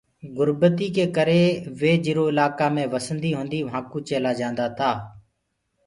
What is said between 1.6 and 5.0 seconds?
وي جرو اِلاڪآ مي وسنديٚ هونٚديٚ وهانٚ ڪٚوُ چيلآ جآنٚدآ تآ۔